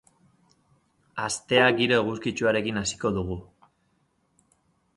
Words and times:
Astea 1.25 1.67
giro 1.81 1.99
eguzkitsuarekin 2.03 2.81
hasiko 2.83 3.13
dugu. 3.19 3.39